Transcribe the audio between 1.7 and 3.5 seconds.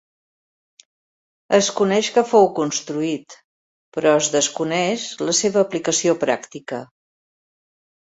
coneix que fou construït,